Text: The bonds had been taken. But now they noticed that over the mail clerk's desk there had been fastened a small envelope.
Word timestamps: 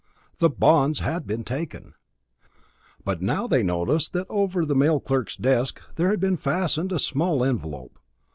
The 0.39 0.49
bonds 0.49 0.97
had 1.01 1.27
been 1.27 1.43
taken. 1.43 1.93
But 3.05 3.21
now 3.21 3.45
they 3.45 3.61
noticed 3.61 4.13
that 4.13 4.25
over 4.31 4.65
the 4.65 4.73
mail 4.73 4.99
clerk's 4.99 5.35
desk 5.35 5.79
there 5.93 6.09
had 6.09 6.19
been 6.19 6.37
fastened 6.37 6.91
a 6.91 6.97
small 6.97 7.43
envelope. 7.45 7.99